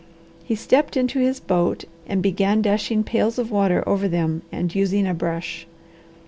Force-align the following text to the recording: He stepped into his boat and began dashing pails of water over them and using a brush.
He 0.43 0.55
stepped 0.55 0.97
into 0.97 1.19
his 1.19 1.39
boat 1.39 1.85
and 2.07 2.23
began 2.23 2.63
dashing 2.63 3.03
pails 3.03 3.37
of 3.37 3.51
water 3.51 3.87
over 3.87 4.07
them 4.07 4.41
and 4.51 4.73
using 4.73 5.05
a 5.05 5.13
brush. 5.13 5.67